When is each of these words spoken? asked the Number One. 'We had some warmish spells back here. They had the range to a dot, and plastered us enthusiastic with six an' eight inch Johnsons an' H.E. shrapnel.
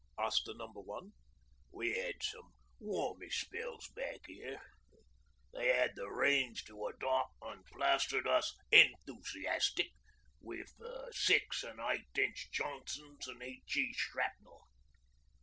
asked 0.17 0.45
the 0.47 0.55
Number 0.55 0.79
One. 0.79 1.11
'We 1.73 1.93
had 1.95 2.15
some 2.23 2.55
warmish 2.79 3.41
spells 3.41 3.87
back 3.89 4.21
here. 4.25 4.59
They 5.53 5.67
had 5.67 5.91
the 5.95 6.09
range 6.09 6.63
to 6.65 6.87
a 6.87 6.93
dot, 6.99 7.27
and 7.39 7.63
plastered 7.67 8.25
us 8.27 8.51
enthusiastic 8.71 9.91
with 10.41 10.73
six 11.11 11.63
an' 11.63 11.77
eight 11.79 12.07
inch 12.19 12.49
Johnsons 12.51 13.27
an' 13.29 13.43
H.E. 13.43 13.93
shrapnel. 13.95 14.63